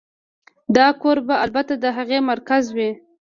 [0.75, 2.91] دا کور به البته د هغې مرکز وي